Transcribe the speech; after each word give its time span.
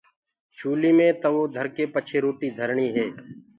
چوليٚ 0.57 0.95
مي 0.97 1.07
تَوو 1.21 1.43
ڌرڪي 1.55 1.85
پڇي 1.93 2.17
روٽيٚ 2.25 2.55
ڌرڻيٚ 2.57 2.93
هي 2.95 3.05